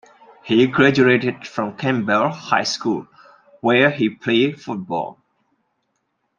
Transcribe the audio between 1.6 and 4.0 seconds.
Campbell High School, where